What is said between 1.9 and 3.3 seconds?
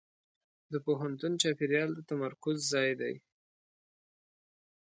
د تمرکز ځای دی.